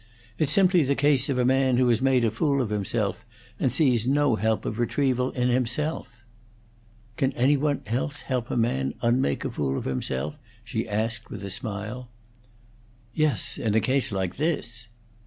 [0.39, 3.23] "It's simply the case of a man who has made a fool of himself
[3.59, 6.23] and sees no help of retrieval in himself."
[7.17, 11.43] "Can any one else help a man unmake a fool of himself?" she asked, with
[11.43, 12.09] a smile.
[13.13, 13.59] "Yes.
[13.59, 14.87] In a case like this."